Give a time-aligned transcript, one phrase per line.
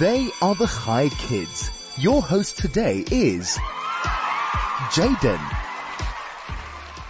[0.00, 1.70] They are the Chai Kids.
[1.96, 3.56] Your host today is
[4.90, 5.40] Jayden.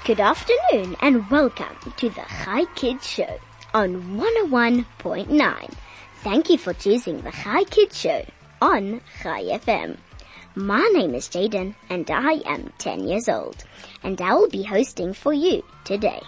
[0.05, 3.39] Good afternoon and welcome to the Chai Kids Show
[3.73, 5.75] on 101.9.
[6.23, 8.25] Thank you for choosing the Chai Kids Show
[8.61, 9.97] on Chai FM.
[10.55, 13.65] My name is Jayden and I am 10 years old
[14.05, 16.21] and I will be hosting for you today.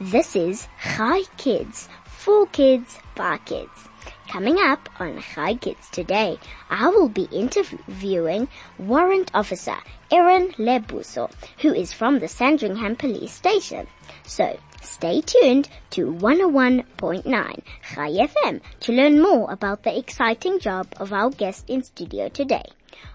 [0.00, 0.66] This is
[0.96, 3.91] Chai Kids, for kids, by kids.
[4.32, 6.38] Coming up on Chai Kids today,
[6.70, 8.48] I will be interviewing
[8.78, 9.76] Warrant Officer
[10.10, 13.86] Aaron Lebuso, who is from the Sandringham Police Station.
[14.22, 21.12] So, stay tuned to 101.9 Chai FM to learn more about the exciting job of
[21.12, 22.64] our guest in studio today.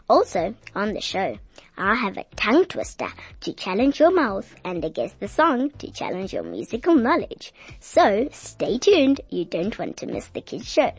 [0.08, 1.40] Also, on the show,
[1.76, 3.10] I have a tongue twister
[3.41, 7.54] to challenge your mouth and a guess the song to challenge your musical knowledge.
[7.80, 10.91] So, stay tuned, you don't want to miss the kids show.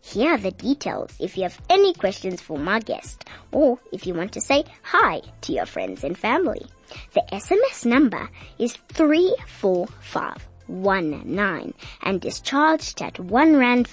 [0.00, 4.14] Here are the details if you have any questions for my guest or if you
[4.14, 6.66] want to say hi to your friends and family.
[7.14, 13.88] The SMS number is 34519 and is charged at 1 Rand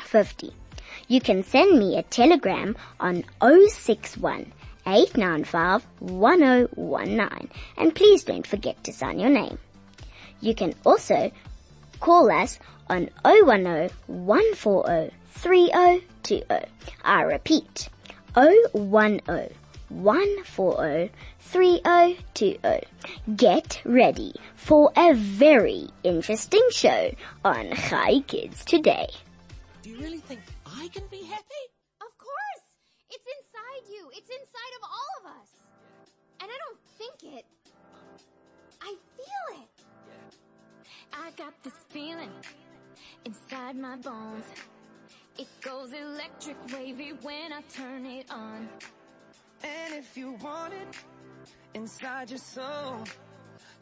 [0.00, 0.52] 50.
[1.08, 4.52] You can send me a telegram on 061
[4.86, 9.58] 895 1019 and please don't forget to sign your name.
[10.40, 11.32] You can also
[12.00, 12.58] call us
[12.90, 16.64] on 010 140 3020.
[17.04, 17.88] I repeat,
[18.34, 19.20] 010
[19.88, 22.84] 140 3020.
[23.36, 27.10] Get ready for a very interesting show
[27.44, 29.08] on Chai Kids today.
[29.82, 31.64] Do you really think I can be happy?
[32.00, 32.64] Of course!
[33.10, 34.10] It's inside you.
[34.12, 35.48] It's inside of all of us.
[36.40, 37.46] And I don't think it.
[38.82, 39.68] I feel it.
[41.14, 42.30] I got this feeling
[43.24, 44.44] inside my bones.
[45.38, 48.68] It goes electric wavy when I turn it on.
[49.62, 50.88] And if you want it
[51.74, 53.04] inside your soul,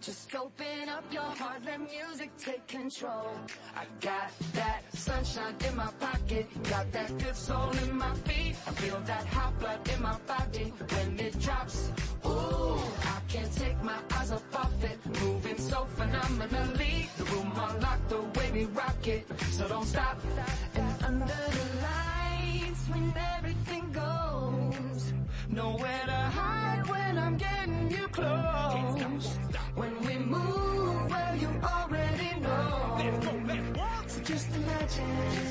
[0.00, 3.32] Just open up your heart, let music take control.
[3.74, 8.56] I got that sunshine in my pocket, got that good soul in my feet.
[8.66, 11.90] I feel that hot blood in my body when it drops.
[12.26, 17.08] Ooh, I can't take my eyes off of it, moving so phenomenally.
[17.16, 18.45] The room on lock, the way
[19.06, 20.20] rock it, so don't stop.
[20.74, 25.12] And under the lights, when everything goes,
[25.48, 29.38] nowhere to hide when I'm getting you close.
[29.74, 32.98] When we move, well you already know.
[34.06, 35.45] So just imagine.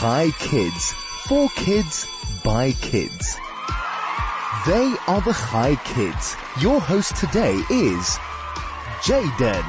[0.00, 0.92] Chai Kids.
[1.28, 2.08] For kids,
[2.42, 3.36] by kids.
[4.64, 6.36] They are the Chai Kids.
[6.62, 8.16] Your host today is
[9.04, 9.62] Jayden.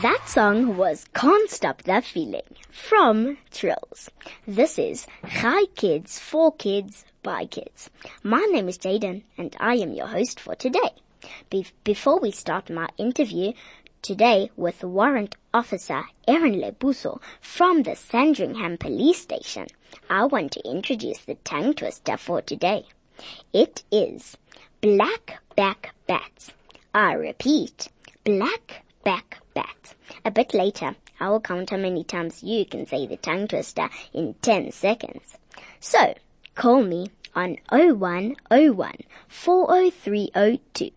[0.00, 4.08] That song was Can't Stop That Feeling from Trolls.
[4.48, 7.90] This is Chai Kids, for kids, by kids.
[8.22, 10.92] My name is Jayden and I am your host for today.
[11.50, 13.52] Be- before we start my interview
[14.02, 19.66] today with Warrant Officer Aaron Lebuso from the Sandringham Police Station,
[20.08, 22.86] I want to introduce the tongue twister for today.
[23.52, 24.36] It is
[24.80, 26.52] Black Back Bats.
[26.94, 27.88] I repeat,
[28.24, 29.94] Black Back Bats.
[30.24, 33.90] A bit later, I will count how many times you can say the tongue twister
[34.14, 35.36] in 10 seconds.
[35.80, 36.14] So,
[36.54, 38.94] call me on 0101
[39.28, 40.92] 403020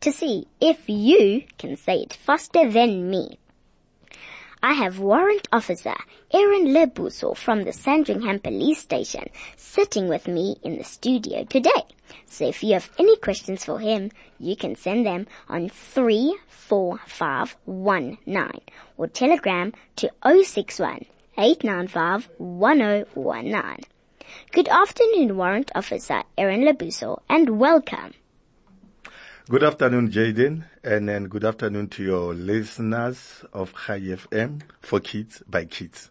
[0.00, 3.38] to see if you can say it faster than me.
[4.62, 5.94] I have Warrant Officer
[6.32, 11.84] Aaron Lebuso from the Sandringham Police Station sitting with me in the studio today.
[12.24, 14.10] So if you have any questions for him,
[14.40, 18.60] you can send them on 34519
[18.96, 21.04] or telegram to 061
[21.36, 23.84] 895 1019.
[24.52, 28.14] Good afternoon, Warrant Officer Aaron Lebuso, and welcome.
[29.48, 35.42] Good afternoon, Jayden, and then good afternoon to your listeners of Chai FM for Kids
[35.46, 36.10] by Kids.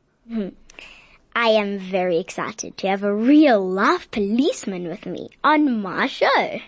[1.35, 6.59] I am very excited to have a real life policeman with me on my show.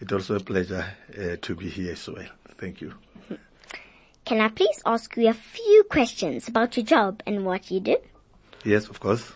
[0.00, 0.84] It's also a pleasure
[1.16, 2.26] uh, to be here as well.
[2.58, 2.94] Thank you.
[4.24, 7.98] Can I please ask you a few questions about your job and what you do?
[8.64, 9.32] Yes, of course.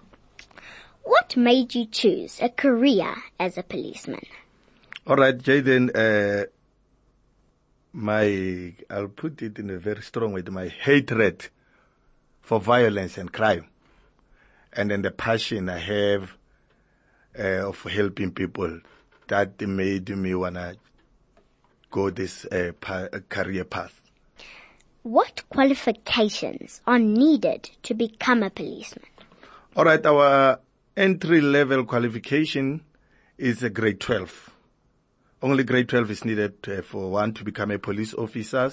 [1.06, 4.26] What made you choose a career as a policeman?
[5.06, 6.46] All right, Jayden, uh,
[7.92, 11.46] my, I'll put it in a very strong way, my hatred
[12.42, 13.66] for violence and crime.
[14.72, 16.32] And then the passion I have
[17.38, 18.80] uh, of helping people
[19.28, 20.74] that made me wanna
[21.92, 24.00] go this uh, pa- career path.
[25.04, 29.06] What qualifications are needed to become a policeman?
[29.76, 30.58] All right, our
[30.96, 32.80] entry level qualification
[33.36, 34.50] is a grade 12.
[35.42, 38.72] Only grade 12 is needed uh, for one to become a police officer,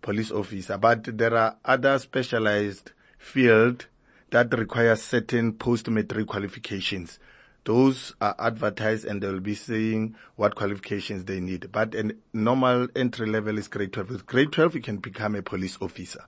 [0.00, 0.78] police officer.
[0.78, 3.86] But there are other specialized field
[4.30, 7.18] that require certain post-matric qualifications.
[7.64, 11.70] Those are advertised and they'll be saying what qualifications they need.
[11.70, 14.08] But a normal entry level is grade 12.
[14.08, 16.24] With grade 12, you can become a police officer.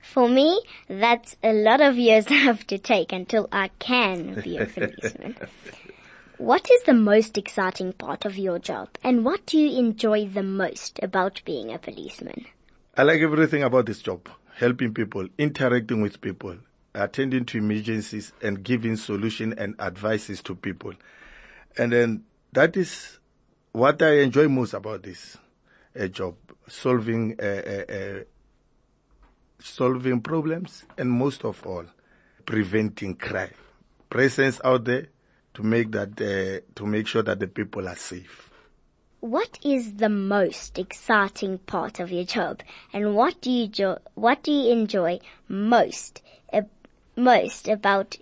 [0.00, 4.56] For me, that's a lot of years I have to take until I can be
[4.56, 5.36] a policeman.
[6.38, 10.42] what is the most exciting part of your job and what do you enjoy the
[10.42, 12.46] most about being a policeman?
[12.96, 14.28] I like everything about this job.
[14.56, 16.56] Helping people, interacting with people,
[16.94, 20.92] attending to emergencies and giving solution and advices to people.
[21.78, 23.18] And then that is
[23.72, 25.38] what I enjoy most about this
[25.98, 26.36] uh, job,
[26.68, 28.20] solving, uh, uh, uh,
[29.60, 31.84] solving problems and most of all,
[32.46, 33.54] preventing crime.
[34.08, 35.06] Presence out there
[35.54, 38.50] to make that, uh, to make sure that the people are safe.
[39.20, 42.62] What is the most exciting part of your job
[42.92, 46.22] and what do you jo- what do you enjoy most
[46.52, 46.62] uh,
[47.16, 48.16] most about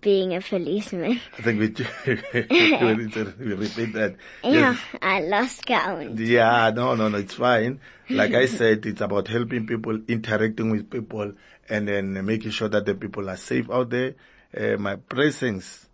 [0.00, 1.20] being a policeman?
[1.38, 1.66] I think we,
[2.86, 4.16] we need to repeat that.
[4.42, 4.78] Yeah, Yes.
[5.00, 6.18] I lost count.
[6.18, 7.80] Yeah, no, no, no, it's fine.
[8.10, 11.32] Like I said, it's about helping people, interacting with people,
[11.68, 14.14] and then making sure that the people are safe out there.
[14.56, 15.88] Uh, my presence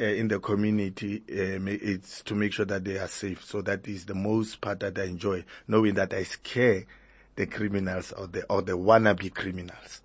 [0.00, 3.44] uh, in the community, uh, it's to make sure that they are safe.
[3.44, 6.84] So that is the most part that I enjoy, knowing that I scare
[7.36, 10.02] the criminals or the, or the wannabe criminals.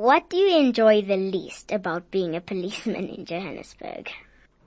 [0.00, 4.08] What do you enjoy the least about being a policeman in Johannesburg?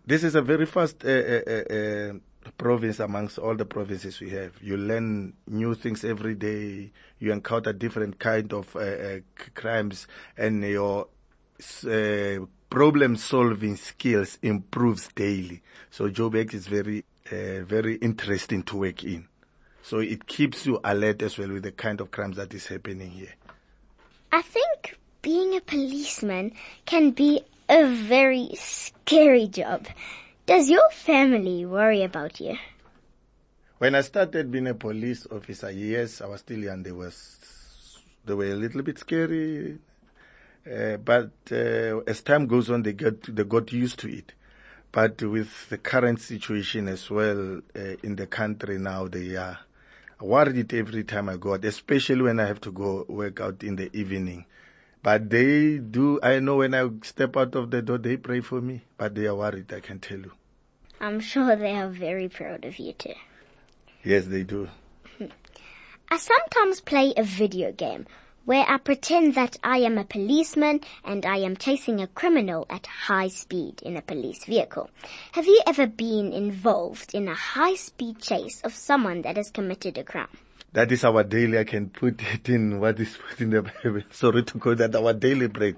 [0.06, 2.14] This is a very fast uh, uh, uh, uh,
[2.56, 4.52] province amongst all the provinces we have.
[4.62, 6.92] You learn new things every day.
[7.18, 9.20] You encounter different kind of uh, uh,
[9.56, 10.06] crimes,
[10.38, 11.08] and your
[11.88, 15.64] uh, problem solving skills improves daily.
[15.90, 19.28] So Joburg is very uh, very interesting to work in.
[19.82, 23.10] So it keeps you alert as well with the kind of crimes that is happening
[23.10, 23.34] here.
[24.32, 26.52] I think being a policeman
[26.86, 29.88] can be a very scary job.
[30.46, 32.58] Does your family worry about you?
[33.80, 36.84] When I started being a police officer, yes, I was still young.
[36.84, 39.80] They was they were a little bit scary,
[40.70, 44.34] uh, but uh, as time goes on, they get they got used to it.
[44.92, 49.58] But with the current situation as well uh, in the country now, they are
[50.20, 53.78] worried every time I go out, especially when I have to go work out in
[53.78, 54.46] the evening.
[55.04, 56.20] But they do.
[56.24, 59.26] I know when I step out of the door, they pray for me, but they
[59.26, 59.72] are worried.
[59.74, 60.32] I can tell you.
[61.02, 63.14] I'm sure they are very proud of you too.
[64.04, 64.70] Yes, they do.
[66.10, 68.06] I sometimes play a video game
[68.46, 72.88] where I pretend that I am a policeman and I am chasing a criminal at
[72.88, 74.90] high speed in a police vehicle.
[75.34, 79.98] Have you ever been involved in a high speed chase of someone that has committed
[79.98, 80.28] a crime?
[80.74, 84.02] That is our daily, I can put it in what is put in the Bible.
[84.12, 85.76] Sorry to call that our daily bread.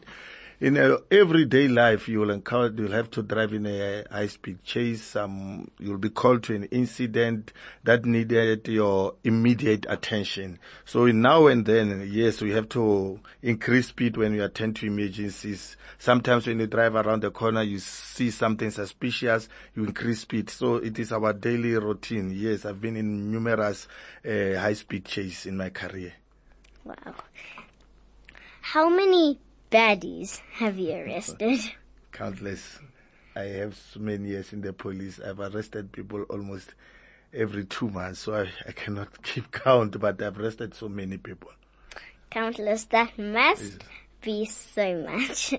[0.61, 4.63] In a everyday life, you will encounter, you'll have to drive in a high speed
[4.63, 5.13] chase.
[5.17, 7.51] Um, you'll be called to an incident
[7.83, 10.59] that needed your immediate attention.
[10.85, 15.75] So now and then, yes, we have to increase speed when we attend to emergencies.
[15.97, 20.49] Sometimes when you drive around the corner, you see something suspicious, you increase speed.
[20.49, 22.31] So it is our daily routine.
[22.33, 23.89] Yes, I've been in numerous
[24.25, 26.13] uh, high speed chase in my career.
[26.85, 26.95] Wow.
[28.61, 29.39] How many
[29.71, 31.59] baddies have you arrested?
[32.11, 32.79] Countless.
[33.35, 35.19] I have so many years in the police.
[35.19, 36.73] I've arrested people almost
[37.33, 41.51] every two months, so I, I cannot keep count, but I've arrested so many people.
[42.29, 42.85] Countless.
[42.85, 43.83] That must
[44.21, 45.53] be so much.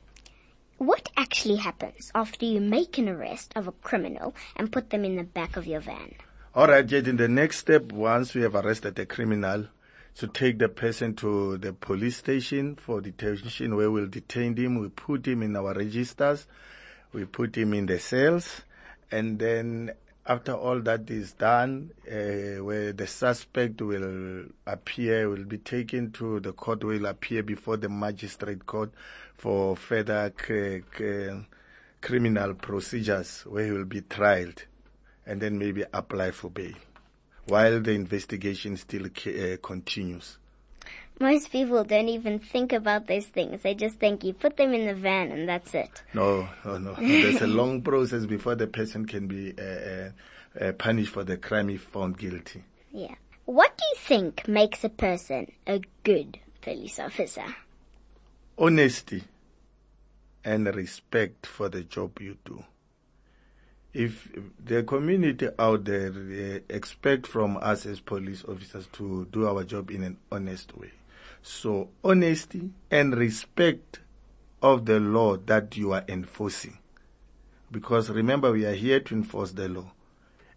[0.78, 5.16] what actually happens after you make an arrest of a criminal and put them in
[5.16, 6.14] the back of your van?
[6.54, 9.66] Alright, Jade, in the next step, once we have arrested a criminal,
[10.18, 14.88] to take the person to the police station for detention where we'll detain him, we
[14.88, 16.46] put him in our registers,
[17.12, 18.62] we put him in the cells,
[19.10, 19.92] and then
[20.26, 26.40] after all that is done, uh, where the suspect will appear, will be taken to
[26.40, 28.90] the court, will appear before the magistrate court
[29.36, 31.28] for further c- c-
[32.00, 34.62] criminal procedures where he will be tried
[35.26, 36.72] and then maybe apply for bail
[37.46, 40.38] while the investigation still uh, continues.
[41.18, 43.62] Most people don't even think about those things.
[43.62, 46.02] They just think you put them in the van and that's it.
[46.12, 46.94] No, no, no.
[46.94, 50.10] There's a long process before the person can be uh, uh,
[50.60, 52.64] uh, punished for the crime if found guilty.
[52.92, 53.14] Yeah.
[53.46, 57.44] What do you think makes a person a good police officer?
[58.58, 59.22] Honesty
[60.44, 62.62] and respect for the job you do.
[63.98, 64.28] If
[64.62, 66.12] the community out there
[66.68, 70.90] expect from us as police officers to do our job in an honest way.
[71.42, 74.00] So honesty and respect
[74.60, 76.76] of the law that you are enforcing.
[77.72, 79.90] Because remember we are here to enforce the law.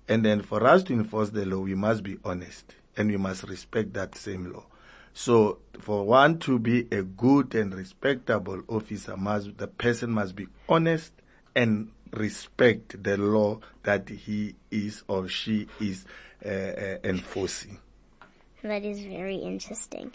[0.09, 3.43] And then for us to enforce the law, we must be honest and we must
[3.43, 4.65] respect that same law.
[5.13, 10.47] So for one to be a good and respectable officer, must, the person must be
[10.67, 11.13] honest
[11.55, 16.05] and respect the law that he is or she is
[16.45, 17.79] uh, uh, enforcing.
[18.63, 20.11] That is very interesting.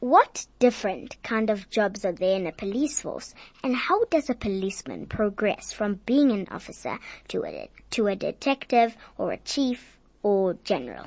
[0.00, 4.34] What different kind of jobs are there in a police force, and how does a
[4.34, 10.58] policeman progress from being an officer to a to a detective or a chief or
[10.62, 11.06] general?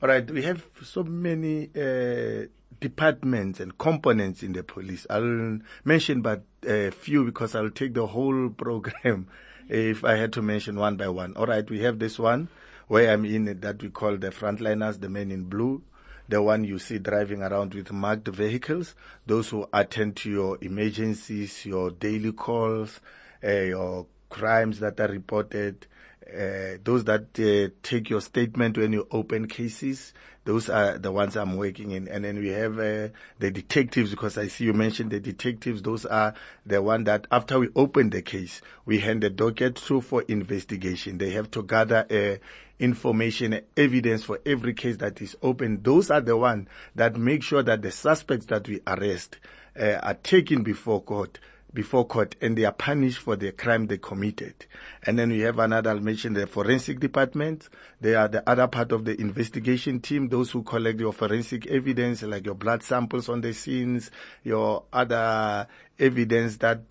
[0.00, 2.46] All right, we have so many uh,
[2.78, 5.04] departments and components in the police.
[5.10, 9.28] I'll mention but a few because I'll take the whole program
[9.68, 11.34] if I had to mention one by one.
[11.36, 12.48] All right, we have this one
[12.88, 15.82] where I'm in it that we call the frontliners, the men in blue.
[16.28, 18.94] The one you see driving around with marked vehicles,
[19.26, 23.00] those who attend to your emergencies, your daily calls,
[23.42, 25.86] uh, your crimes that are reported,
[26.32, 30.12] uh, those that uh, take your statement when you open cases,
[30.44, 32.08] those are the ones I'm working in.
[32.08, 33.08] And then we have uh,
[33.38, 35.82] the detectives, because I see you mentioned the detectives.
[35.82, 40.02] Those are the one that after we open the case, we hand the docket through
[40.02, 41.18] for investigation.
[41.18, 42.44] They have to gather uh,
[42.78, 45.82] information, evidence for every case that is open.
[45.82, 49.38] Those are the ones that make sure that the suspects that we arrest
[49.78, 51.38] uh, are taken before court
[51.72, 54.66] before court and they are punished for the crime they committed.
[55.04, 57.68] And then we have another, mention the forensic department.
[58.00, 62.22] They are the other part of the investigation team, those who collect your forensic evidence,
[62.22, 64.10] like your blood samples on the scenes,
[64.44, 65.66] your other
[65.98, 66.82] evidence that,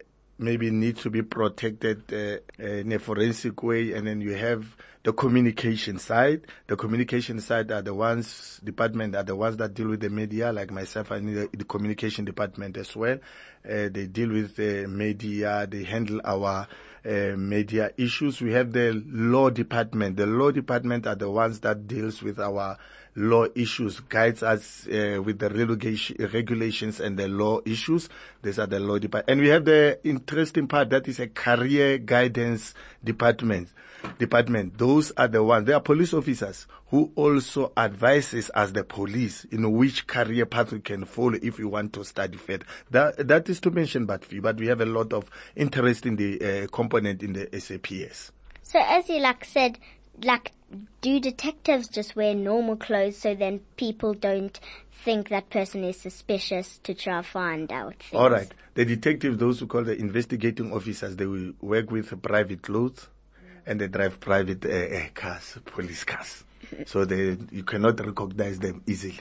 [0.00, 0.02] uh,
[0.36, 5.12] maybe needs to be protected uh, in a forensic way and then you have the
[5.12, 6.46] communication side.
[6.66, 10.52] The communication side are the ones department are the ones that deal with the media.
[10.52, 13.18] Like myself the, the communication department as well.
[13.64, 15.66] Uh, they deal with the media.
[15.70, 16.66] They handle our
[17.06, 21.86] uh, media issues we have the law department the law department are the ones that
[21.86, 22.78] deals with our
[23.16, 28.08] law issues, guides us uh, with the relegation, regulations and the law issues.
[28.42, 29.30] These are the law department.
[29.30, 33.68] And we have the interesting part that is a career guidance department.
[34.18, 34.76] Department.
[34.76, 35.66] Those are the ones.
[35.66, 40.78] They are police officers who also advises us the police in which career path we
[40.78, 42.64] can follow if we want to study further.
[42.92, 46.14] That, that is to mention but few, but we have a lot of interest in
[46.14, 48.30] the uh, component in the SAPS.
[48.62, 49.80] So as you like said,
[50.22, 50.52] like
[51.00, 54.60] do detectives just wear normal clothes so then people don't
[55.04, 58.20] think that person is suspicious to try to find out things?
[58.20, 58.52] All right.
[58.74, 63.08] The detectives, those who call the investigating officers, they will work with private clothes
[63.66, 66.44] and they drive private uh, uh, cars, police cars.
[66.86, 69.20] So they, you cannot recognize them easily.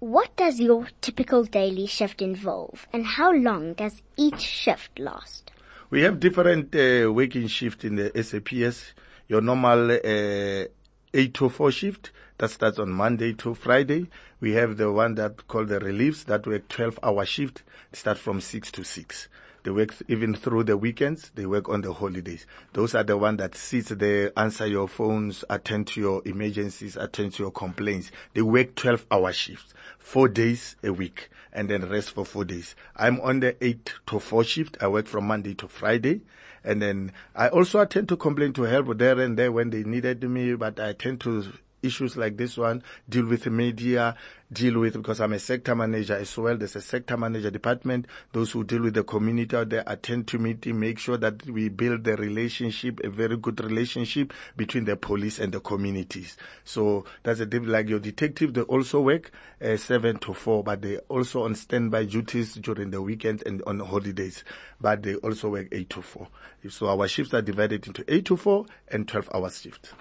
[0.00, 5.50] What does your typical daily shift involve and how long does each shift last?
[5.90, 8.92] We have different uh, working shift in the SAPS.
[9.26, 10.68] Your normal uh,
[11.14, 14.06] 8 to 4 shift that starts on Monday to Friday.
[14.40, 17.62] We have the one that called the reliefs that work 12 hour shift.
[17.92, 19.28] Start from 6 to 6.
[19.62, 21.30] They work even through the weekends.
[21.34, 22.46] They work on the holidays.
[22.72, 27.34] Those are the ones that sits there, answer your phones, attend to your emergencies, attend
[27.34, 28.10] to your complaints.
[28.34, 32.74] They work 12 hour shifts, four days a week, and then rest for four days.
[32.96, 34.76] I'm on the eight to four shift.
[34.80, 36.22] I work from Monday to Friday.
[36.64, 40.22] And then I also attend to complain to help there and there when they needed
[40.24, 44.16] me, but I tend to issues like this one, deal with media,
[44.52, 46.56] deal with, because I'm a sector manager as well.
[46.56, 48.06] There's a sector manager department.
[48.32, 51.68] Those who deal with the community out there attend to meeting, make sure that we
[51.68, 56.36] build the relationship, a very good relationship between the police and the communities.
[56.64, 59.30] So that's a diff- like your detective, they also work
[59.62, 63.80] uh, seven to four, but they also on standby duties during the weekend and on
[63.80, 64.44] holidays,
[64.80, 66.28] but they also work eight to four.
[66.68, 69.92] So our shifts are divided into eight to four and 12 hour shifts.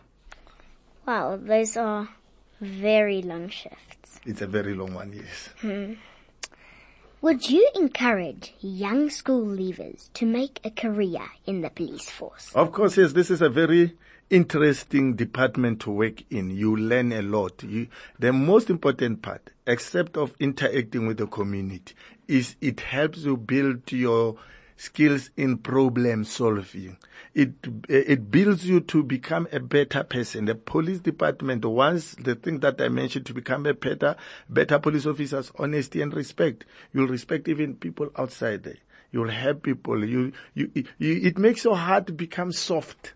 [1.07, 2.09] Wow, those are
[2.59, 4.19] very long shifts.
[4.25, 5.49] It's a very long one, yes.
[5.61, 5.93] Hmm.
[7.21, 12.51] Would you encourage young school leavers to make a career in the police force?
[12.53, 13.93] Of course, yes, this is a very
[14.29, 16.49] interesting department to work in.
[16.49, 17.63] You learn a lot.
[17.63, 17.87] You,
[18.19, 21.95] the most important part, except of interacting with the community,
[22.27, 24.35] is it helps you build your
[24.77, 26.97] skills in problem solving.
[27.33, 27.53] It,
[27.89, 30.45] it builds you to become a better person.
[30.45, 34.15] The police department wants the thing that I mentioned to become a better,
[34.49, 36.65] better police officers, honesty and respect.
[36.93, 38.77] You'll respect even people outside there.
[39.11, 40.03] You'll help people.
[40.05, 43.13] You, you, you, it makes your heart become soft.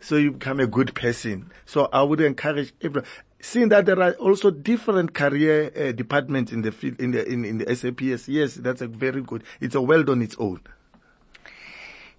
[0.00, 1.50] So you become a good person.
[1.64, 3.08] So I would encourage everyone.
[3.40, 7.44] Seeing that there are also different career uh, departments in the field, in the in,
[7.44, 9.42] in the SAPS, yes, that's a very good.
[9.60, 10.60] It's a world on its own.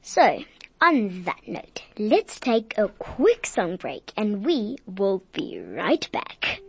[0.06, 0.44] So,
[0.82, 6.60] on that note, let's take a quick song break and we will be right back.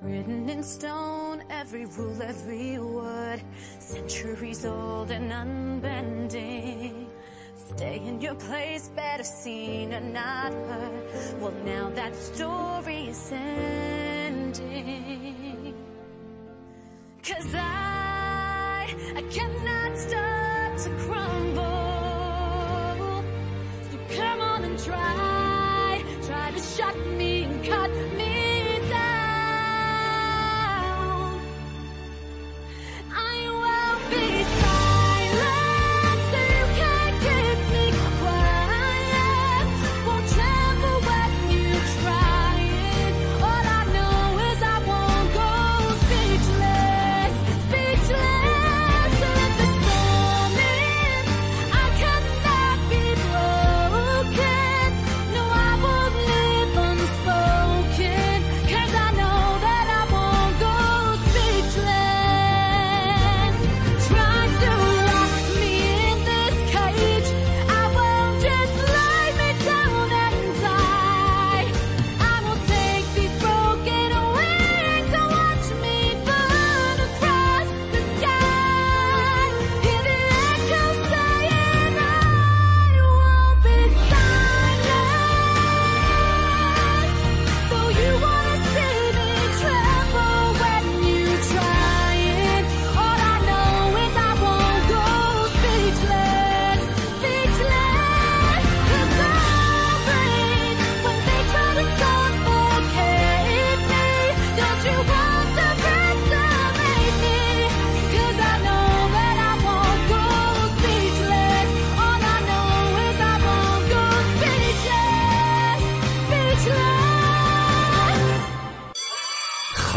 [0.00, 3.42] Written in stone, every rule, every word,
[3.80, 7.08] centuries old and unbending.
[7.74, 11.40] Stay in your place, better seen and not heard.
[11.40, 13.16] Well, now that story is
[14.60, 15.74] ending.
[17.22, 21.62] Cause I, I cannot start to crumble.
[23.90, 27.90] So come on and try, try to shut me and cut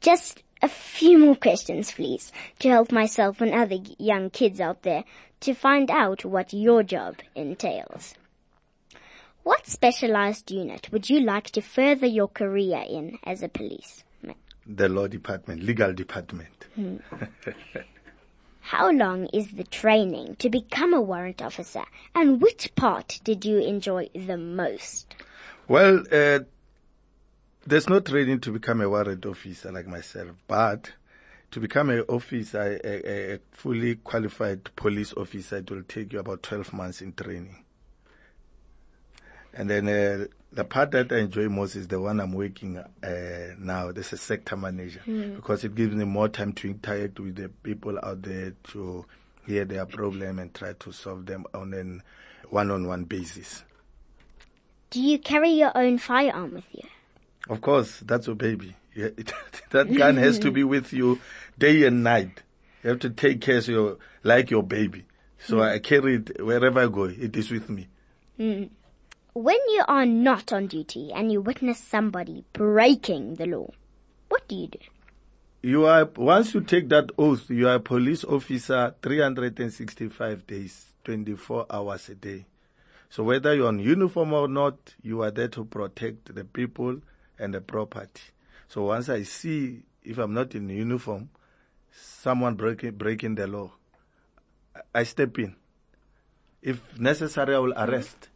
[0.00, 5.04] Just a few more questions, please, to help myself and other young kids out there
[5.40, 8.14] to find out what your job entails.
[9.48, 14.34] What specialized unit would you like to further your career in as a policeman?
[14.66, 16.66] The law department, legal department.
[18.60, 21.84] How long is the training to become a warrant officer
[22.14, 25.16] and which part did you enjoy the most?
[25.66, 26.40] Well, uh,
[27.66, 30.92] there's no training to become a warrant officer like myself, but
[31.52, 36.18] to become an officer, a, a, a fully qualified police officer, it will take you
[36.18, 37.64] about 12 months in training.
[39.54, 42.84] And then uh, the part that I enjoy most is the one I'm working uh,
[43.58, 43.92] now.
[43.92, 45.00] This is sector manager
[45.34, 49.04] because it gives me more time to interact with the people out there to
[49.46, 52.02] hear their problem and try to solve them on an
[52.50, 53.64] one-on-one basis.
[54.90, 56.84] Do you carry your own firearm with you?
[57.48, 58.74] Of course, that's your baby.
[58.94, 59.32] Yeah, it,
[59.70, 61.20] that gun has to be with you
[61.58, 62.42] day and night.
[62.82, 65.04] You have to take care of your, like your baby.
[65.46, 67.04] So I carry it wherever I go.
[67.04, 67.88] It is with me.
[69.38, 73.70] When you are not on duty and you witness somebody breaking the law,
[74.28, 74.78] what do you do?
[75.62, 81.66] You are, once you take that oath, you are a police officer 365 days, 24
[81.70, 82.46] hours a day.
[83.10, 87.00] So whether you're on uniform or not, you are there to protect the people
[87.38, 88.22] and the property.
[88.66, 91.28] So once I see, if I'm not in uniform,
[91.92, 93.70] someone breaking, breaking the law,
[94.74, 95.54] I- I step in.
[96.60, 98.30] If necessary, I will arrest.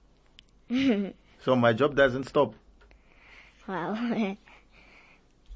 [1.44, 2.54] So my job doesn't stop.
[3.68, 3.96] Well,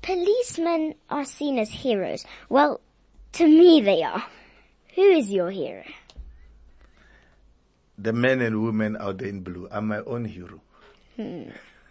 [0.03, 2.25] policemen are seen as heroes.
[2.49, 2.81] Well,
[3.33, 4.25] to me they are.
[4.95, 5.85] Who is your hero?
[7.99, 10.61] The men and women out there in blue, I'm my own hero.
[11.17, 11.45] Hmm,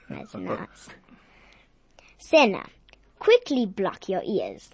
[0.10, 0.90] That's nice.
[2.20, 2.66] Senna,
[3.20, 4.70] quickly block your ears.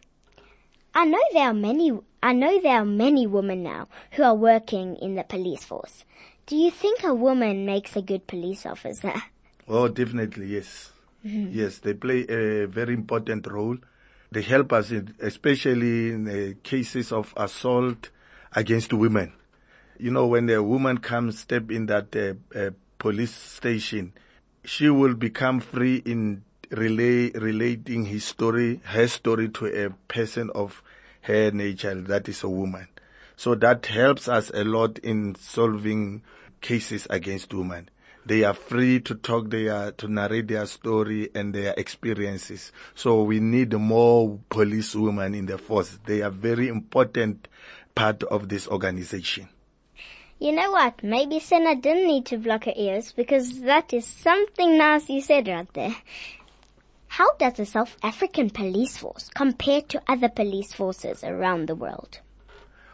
[0.94, 4.98] I know there are many, I know there are many women now who are working
[4.98, 6.04] in the police force.
[6.46, 9.14] Do you think a woman makes a good police officer?
[9.68, 10.92] Oh, definitely, yes.
[11.24, 13.78] Yes, they play a very important role.
[14.32, 18.10] They help us, in, especially in uh, cases of assault
[18.56, 19.34] against women.
[20.00, 24.14] You know, when a woman comes, step in that uh, uh, police station,
[24.66, 30.82] she will become free in relay, relating his story, her story to a person of
[31.22, 32.88] her nature, that is a woman.
[33.36, 36.24] So that helps us a lot in solving
[36.62, 37.90] cases against women.
[38.26, 42.72] They are free to talk their, to narrate their story and their experiences.
[42.94, 45.98] So we need more police women in the force.
[46.06, 47.48] They are very important
[47.96, 49.50] part of this organization.
[50.40, 51.04] You know what?
[51.04, 55.48] Maybe Senna didn't need to block her ears because that is something nice you said
[55.48, 55.96] right there.
[57.08, 62.20] How does the South African police force compare to other police forces around the world?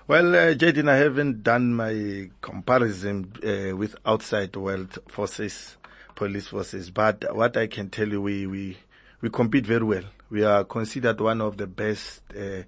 [0.10, 5.76] Well, uh, Jayden, I haven't done my comparison uh, with outside world forces,
[6.16, 8.78] police forces, but what I can tell you, we, we,
[9.20, 10.06] we compete very well.
[10.30, 12.64] We are considered one of the best uh,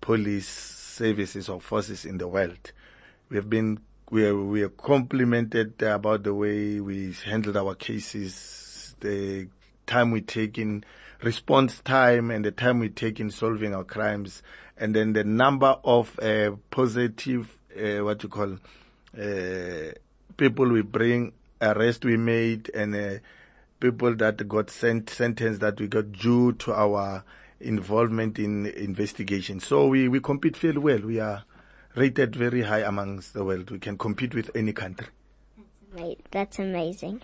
[0.00, 2.72] police services or forces in the world.
[3.28, 8.96] We have been, we are, we are complimented about the way we handled our cases,
[9.00, 9.48] the
[9.86, 10.84] time we take in
[11.22, 14.42] response time and the time we take in solving our crimes
[14.80, 18.56] and then the number of uh, positive uh, what you call
[19.20, 19.92] uh,
[20.36, 23.18] people we bring arrest we made and uh,
[23.78, 27.22] people that got sent sentence that we got due to our
[27.60, 29.60] involvement in investigation.
[29.60, 30.98] So we we compete fairly well.
[31.00, 31.44] We are
[31.94, 33.70] rated very high amongst the world.
[33.70, 35.08] We can compete with any country.
[36.30, 37.20] That's amazing.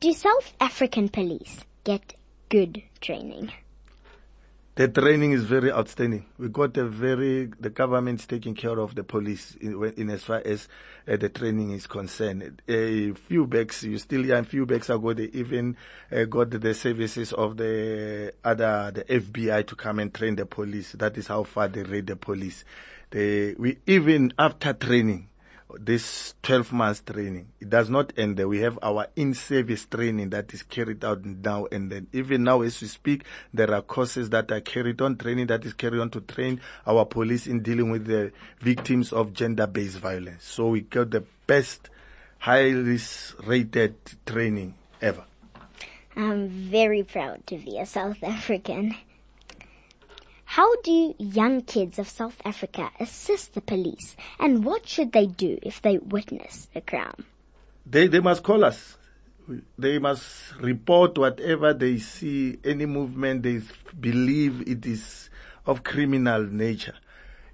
[0.00, 2.14] Do South African police get
[2.48, 3.52] good training?
[4.76, 6.26] The training is very outstanding.
[6.36, 10.42] We got a very, the government's taking care of the police in, in as far
[10.44, 10.68] as
[11.08, 12.60] uh, the training is concerned.
[12.68, 15.78] A few bags, you still young, few bags ago, they even
[16.12, 20.92] uh, got the services of the other, the FBI to come and train the police.
[20.92, 22.62] That is how far they rate the police.
[23.08, 25.30] They, we, even after training,
[25.78, 27.48] this 12 months training.
[27.60, 28.48] It does not end there.
[28.48, 32.06] We have our in-service training that is carried out now and then.
[32.12, 35.74] Even now as we speak, there are courses that are carried on, training that is
[35.74, 40.44] carried on to train our police in dealing with the victims of gender-based violence.
[40.44, 41.90] So we got the best,
[42.38, 45.24] highest rated training ever.
[46.14, 48.94] I'm very proud to be a South African.
[50.46, 55.58] How do young kids of South Africa assist the police and what should they do
[55.60, 57.26] if they witness a crime?
[57.84, 58.96] They, they must call us.
[59.76, 63.60] They must report whatever they see, any movement they
[64.00, 65.30] believe it is
[65.66, 66.94] of criminal nature.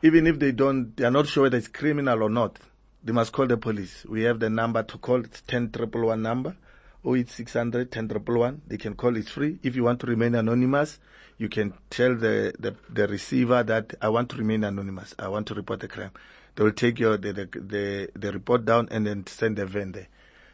[0.02, 2.58] Even if they don't, they are not sure whether it's criminal or not,
[3.02, 4.04] they must call the police.
[4.08, 5.72] We have the number to call, it's 10
[6.18, 6.56] number.
[7.04, 8.62] 08600 10111.
[8.66, 9.58] They can call, it's free.
[9.62, 11.00] If you want to remain anonymous,
[11.42, 15.12] you can tell the, the, the receiver that I want to remain anonymous.
[15.18, 16.12] I want to report the crime.
[16.54, 19.90] They will take your, the, the, the, the report down and then send the van
[19.90, 20.06] there.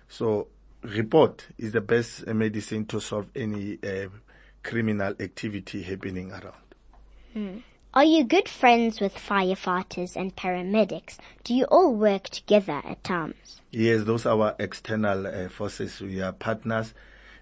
[0.09, 0.49] So
[0.81, 4.09] report is the best medicine to solve any uh,
[4.63, 7.61] criminal activity happening around.
[7.93, 11.19] Are you good friends with firefighters and paramedics?
[11.45, 13.61] Do you all work together at times?
[13.71, 16.01] Yes, those are our external uh, forces.
[16.01, 16.95] We are partners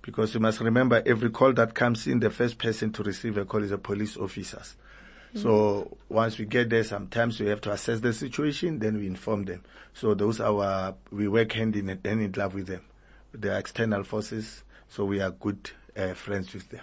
[0.06, 3.44] because you must remember every call that comes in, the first person to receive a
[3.44, 4.62] call is a police officer.
[5.34, 9.44] So once we get there, sometimes we have to assess the situation, then we inform
[9.44, 9.64] them.
[9.92, 12.80] So those are our, we work hand in hand in glove with them.
[13.34, 16.80] They are external forces, so we are good uh, friends with them.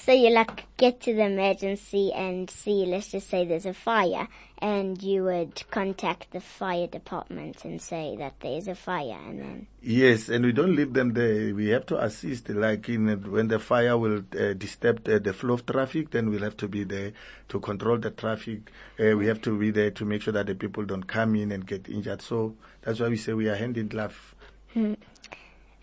[0.00, 4.28] So you like get to the emergency and see, let's just say there's a fire
[4.60, 9.66] and you would contact the fire department and say that there's a fire and then,
[9.82, 11.54] Yes, and we don't leave them there.
[11.54, 15.54] We have to assist, like in when the fire will uh, disturb uh, the flow
[15.54, 17.12] of traffic, then we'll have to be there
[17.48, 18.70] to control the traffic.
[18.98, 21.52] Uh, we have to be there to make sure that the people don't come in
[21.52, 22.22] and get injured.
[22.22, 24.34] So that's why we say we are hand in glove.
[24.74, 24.96] who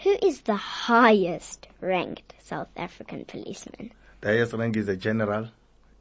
[0.03, 3.91] is the highest ranked South African policeman?
[4.25, 5.49] The highest rank is the general.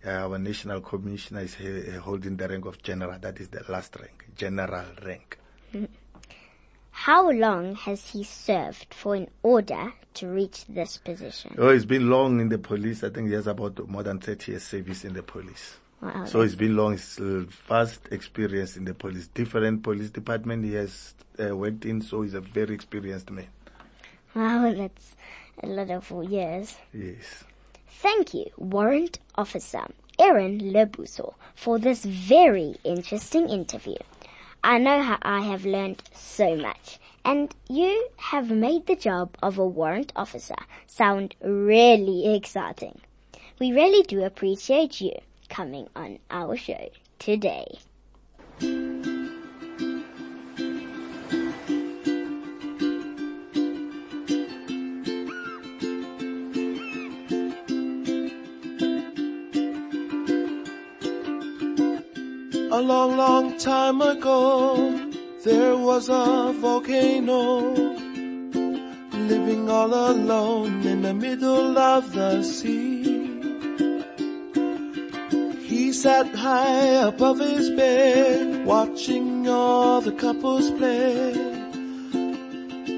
[0.02, 3.18] Our national commissioner is uh, holding the rank of general.
[3.18, 5.38] That is the last rank, general rank.
[6.90, 11.56] How long has he served for in order to reach this position?
[11.58, 13.04] Oh, it's been long in the police.
[13.04, 15.76] I think he has about more than 30 years service in the police.
[16.00, 16.94] Wow, So it's been long.
[16.94, 19.26] It's uh, vast experience in the police.
[19.26, 22.00] Different police department he has uh, worked in.
[22.00, 23.48] So he's a very experienced man.
[24.34, 25.14] wow, that's
[25.62, 26.74] a lot of years.
[26.94, 27.44] Yes.
[28.00, 29.86] Thank you, Warrant Officer
[30.18, 33.96] Aaron Lebuso, for this very interesting interview.
[34.62, 39.58] I know how I have learned so much, and you have made the job of
[39.58, 43.00] a warrant officer sound really exciting.
[43.58, 47.78] We really do appreciate you coming on our show today.
[62.74, 64.98] A long, long time ago,
[65.44, 67.70] there was a volcano
[69.30, 73.04] living all alone in the middle of the sea.
[75.62, 81.30] He sat high above his bed, watching all the couples play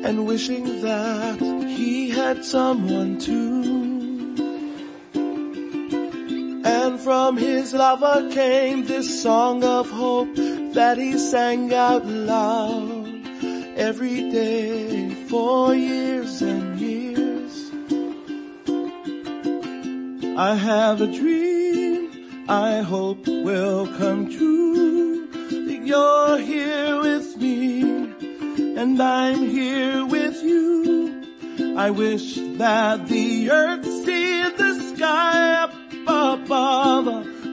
[0.06, 3.85] and wishing that he had someone too.
[7.06, 10.34] From his lover came this song of hope
[10.74, 13.06] that he sang out loud
[13.76, 17.70] every day for years and years.
[20.36, 25.28] I have a dream I hope will come true.
[25.68, 27.82] That you're here with me
[28.80, 31.22] and I'm here with you.
[31.76, 35.75] I wish that the earth see the sky up
[36.16, 37.06] above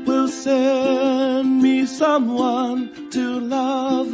[0.07, 4.13] will send me someone to love.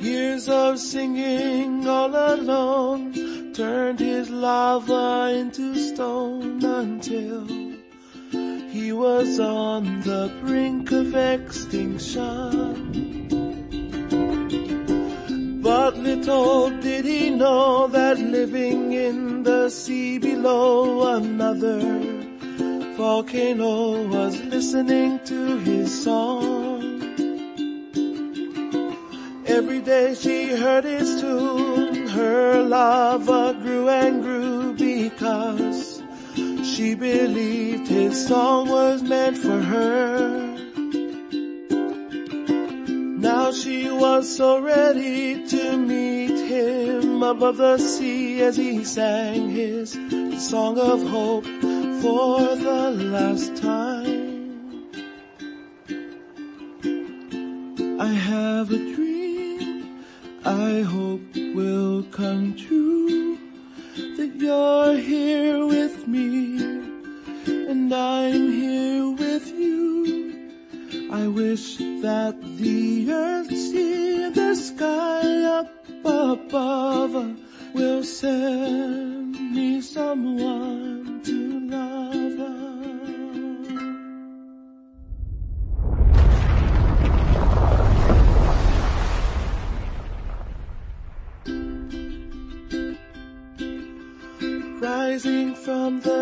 [0.00, 3.12] Years of singing all alone
[3.52, 7.65] turned his lava into stone until
[8.76, 12.28] he was on the brink of extinction.
[15.62, 21.80] But little did he know that living in the sea below another
[22.98, 26.82] volcano was listening to his song.
[29.46, 35.65] Every day she heard his tune, her lava grew and grew because
[36.76, 40.58] she believed his song was meant for her.
[43.18, 49.92] Now she was so ready to meet him above the sea as he sang his
[50.50, 51.46] song of hope
[52.02, 54.84] for the last time.
[57.98, 60.04] I have a dream
[60.44, 61.22] I hope
[61.54, 63.38] will come true
[64.40, 66.58] you're here with me
[67.46, 70.50] and I'm here with you.
[71.12, 75.70] I wish that the earth, and the sky up
[76.04, 77.38] above
[77.74, 80.95] will send me someone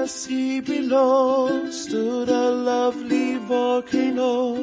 [0.06, 4.54] sea below stood a lovely volcano.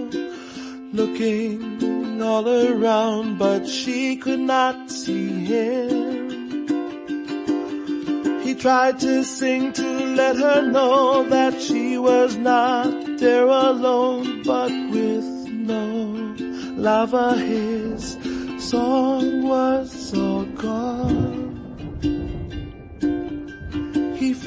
[0.93, 6.67] Looking all around, but she could not see him.
[8.43, 14.71] He tried to sing to let her know that she was not there alone, but
[14.91, 16.36] with no
[16.77, 18.17] lava his
[18.60, 21.00] song was all gone.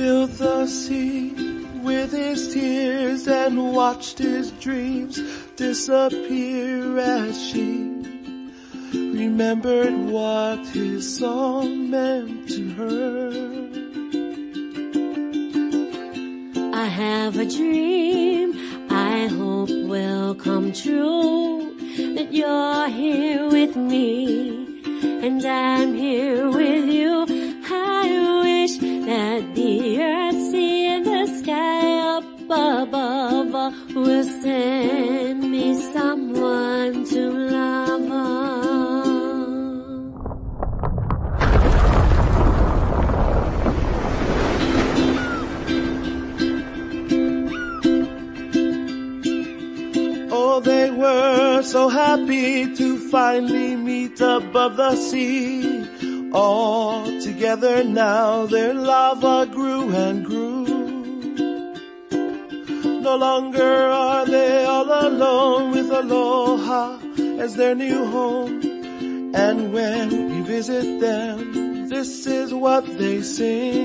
[0.04, 1.30] Filled the sea
[1.82, 5.18] with his tears and watched his dreams
[5.56, 7.90] disappear as she
[8.92, 13.30] remembered what his song meant to her.
[16.74, 18.52] I have a dream
[18.90, 21.74] I hope will come true
[22.16, 24.66] that you're here with me
[25.26, 27.24] and I'm here with you.
[27.66, 28.04] I
[28.42, 29.53] wish that
[32.54, 38.00] above will send me someone to love.
[50.30, 56.30] Oh, they were so happy to finally meet above the sea.
[56.32, 60.63] All together now their lava grew and grew.
[63.04, 66.98] No longer are they all alone with Aloha
[67.38, 68.62] as their new home.
[69.34, 73.84] And when we visit them, this is what they sing.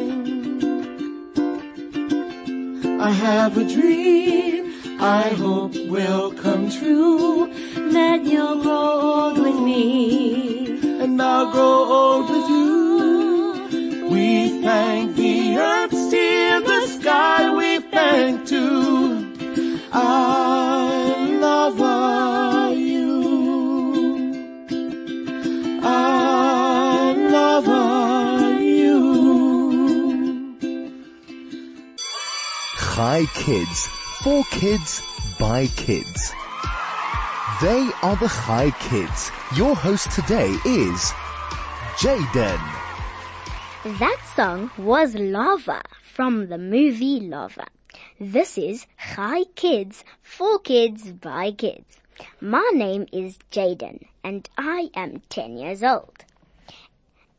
[3.01, 7.53] I have a dream I hope will come true
[7.91, 10.79] that you'll grow old with me.
[11.01, 14.09] and I'll grow old with you.
[14.11, 16.48] We thank the earth, sea,
[17.99, 19.27] thank too.
[19.91, 21.79] I love
[22.77, 23.17] you.
[25.83, 27.67] I love
[28.61, 28.99] you.
[32.77, 33.79] Chai Kids,
[34.23, 35.01] for kids,
[35.39, 36.21] by kids.
[37.61, 39.31] They are the Chai Kids.
[39.57, 40.99] Your host today is
[42.01, 42.61] Jayden.
[43.99, 47.67] That song was Lava from the movie Lava.
[48.21, 52.01] This is Chai Kids, for kids, by kids.
[52.41, 56.25] My name is Jayden and I am 10 years old.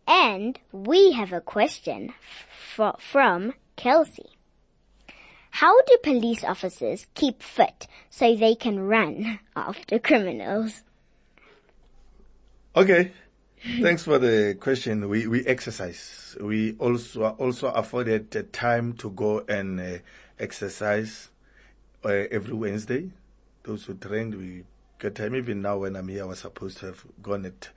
[0.08, 2.14] And we have a question
[2.98, 4.30] from Kelsey.
[5.50, 10.82] How do police officers keep fit so they can run after criminals?
[12.74, 13.12] Okay.
[13.82, 15.10] Thanks for the question.
[15.10, 16.34] We we exercise.
[16.40, 19.98] We also also afforded time to go and uh,
[20.40, 21.29] exercise
[22.05, 23.11] uh, every Wednesday.
[23.62, 24.64] Those who trained, we
[24.98, 25.35] get time.
[25.37, 27.68] Even now, when I'm here, I was supposed to have gone at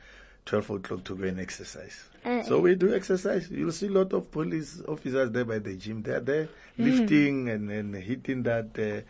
[0.45, 2.09] twelve o'clock to go and exercise.
[2.47, 3.49] so we do exercise.
[3.51, 6.01] You'll see a lot of police officers there by the gym.
[6.03, 6.47] They're there
[6.77, 9.01] lifting and then hitting that uh,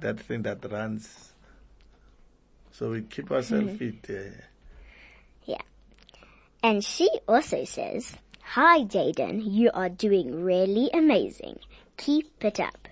[0.00, 1.32] that thing that runs.
[2.72, 4.06] So we keep ourselves fit.
[4.10, 4.30] Uh,
[5.44, 5.62] Yeah.
[6.62, 11.58] And she also says, Hi Jayden, you are doing really amazing.
[11.96, 12.87] Keep it up.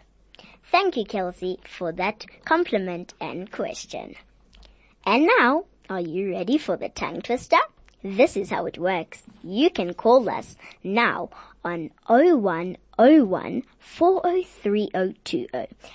[0.70, 4.16] Thank you, Kelsey, for that compliment and question.
[5.04, 7.58] And now, are you ready for the tongue twister?
[8.02, 9.22] This is how it works.
[9.42, 11.30] You can call us now
[11.64, 15.48] on 0101 403020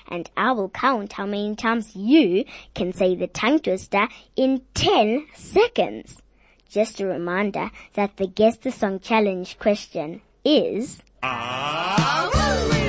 [0.10, 5.28] and I will count how many times you can say the tongue twister in 10
[5.36, 6.22] seconds.
[6.70, 12.81] Just a reminder that the Guess the Song Challenge question is ah,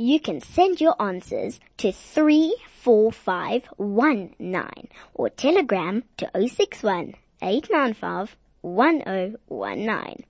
[0.00, 10.24] You can send your answers to 34519 or telegram to 061 895 1019.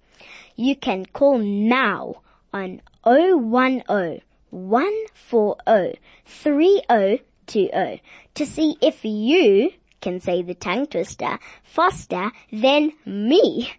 [0.56, 3.82] You can call now on 010
[4.48, 8.02] 140 3020
[8.36, 13.74] to see if you can say the tongue twister faster than me.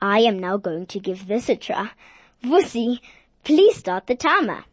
[0.00, 1.90] I am now going to give this a try.
[2.42, 3.00] Vussy,
[3.44, 4.64] please start the timer.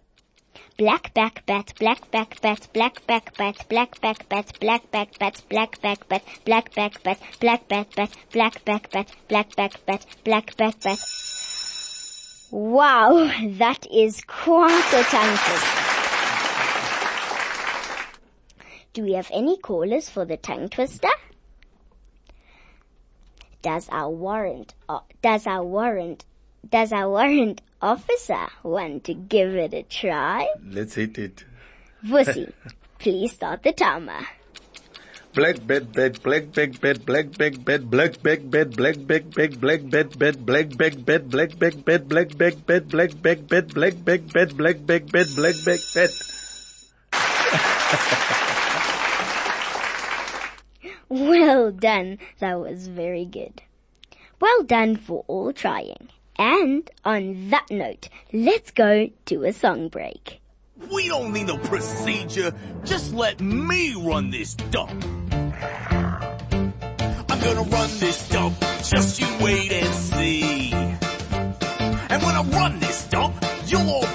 [0.78, 5.42] Black back bat, black back bat, black back bat, black back bat, black back bat,
[5.50, 10.06] black back bat, black back bat, black back bat, black back bat, black back bat,
[10.24, 11.00] black back bat.
[12.52, 15.84] Wow, that is quite a tongue twister.
[18.94, 21.10] Do we have any callers for the tongue twister?
[23.64, 26.26] Does our warrant, uh, does our warrant,
[26.70, 30.48] does our warrant officer want to give it a try?
[30.66, 31.44] Let's hit it.
[32.04, 32.52] Vussy,
[32.98, 34.22] please start the timer.
[35.34, 39.60] Black bed bed, black bed bed, black bed bed, black bed bed, black bed bed,
[39.60, 43.74] black bed bed, black bed bed, black bed bed, black bed bed, black bed bed,
[43.74, 46.10] black bed bed, black bed bed, black bed bed.
[51.10, 52.18] Well done.
[52.40, 53.62] That was very good.
[54.40, 56.10] Well done for all trying.
[56.38, 60.42] And on that note, let's go to a song break.
[60.92, 62.54] We don't need no procedure.
[62.84, 65.04] Just let me run this dump.
[67.30, 68.60] I'm gonna run this dump.
[68.84, 70.72] Just you wait and see.
[70.74, 73.36] And when I run this dump,
[73.68, 74.06] you'll all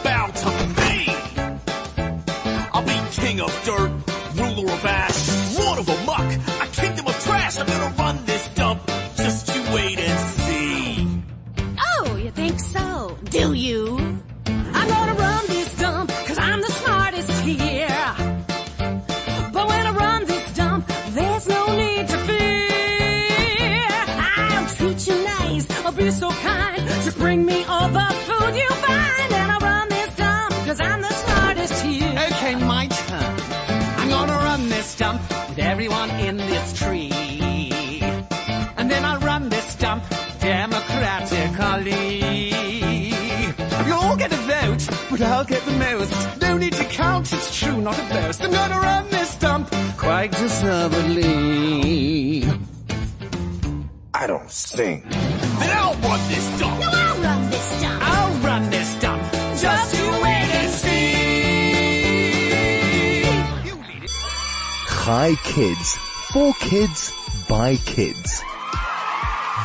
[65.48, 65.96] Kids.
[66.30, 67.12] For kids,
[67.48, 68.42] by kids.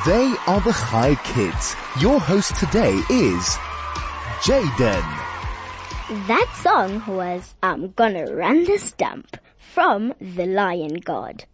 [0.06, 1.76] They are the Chai Kids.
[2.00, 3.46] Your host today is
[4.42, 5.04] Jayden.
[6.28, 11.46] That song was I'm Gonna Run This Dump from The Lion Guard.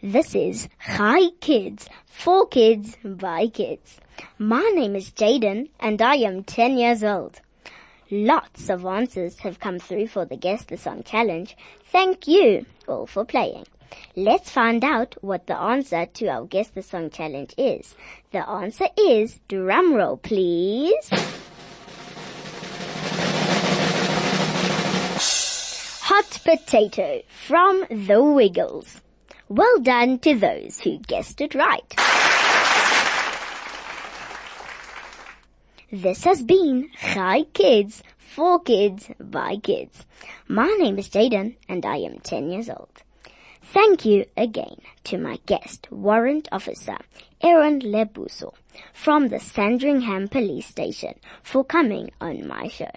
[0.00, 4.00] This is Chai Kids, for kids, by kids.
[4.38, 7.40] My name is Jayden and I am 10 years old.
[8.10, 11.56] Lots of answers have come through for the Guess the Song Challenge.
[11.86, 13.64] Thank you all for playing.
[14.16, 17.94] Let's find out what the answer to our Guess the Song Challenge is.
[18.30, 21.08] The answer is, drum roll please.
[26.02, 29.00] Hot potato from the Wiggles.
[29.48, 31.94] Well done to those who guessed it right.
[35.90, 40.06] This has been Chai Kids, for kids, by kids.
[40.48, 43.02] My name is Jayden and I am 10 years old.
[43.72, 46.98] Thank you again to my guest, Warrant Officer
[47.40, 48.52] Aaron Lebuso
[48.92, 52.90] from the Sandringham Police Station for coming on my show.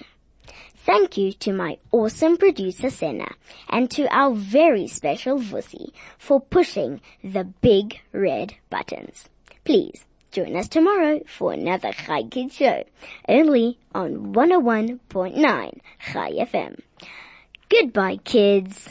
[0.86, 3.30] Thank you to my awesome producer Senna
[3.70, 9.30] and to our very special Vussy for pushing the big red buttons.
[9.64, 10.04] Please
[10.34, 12.84] join us tomorrow for another Chai Kids show,
[13.30, 15.80] only on 101.9
[16.12, 16.80] Chai FM.
[17.70, 18.90] Goodbye kids.